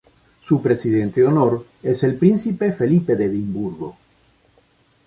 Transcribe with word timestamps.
Su 0.45 0.63
presidente 0.63 1.21
de 1.21 1.27
honor 1.27 1.63
es 1.83 2.01
el 2.03 2.15
Príncipe 2.15 2.71
Felipe 2.71 3.15
de 3.15 3.25
Edimburgo. 3.25 3.95